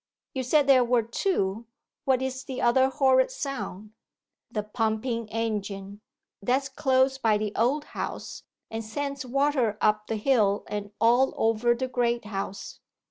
[0.33, 1.67] You said there were two
[2.05, 3.91] what is the other horrid sound?'
[4.49, 6.01] 'The pumping engine.
[6.41, 8.41] That's close by the Old House,
[8.71, 12.79] and sends water up the hill and all over the Great House.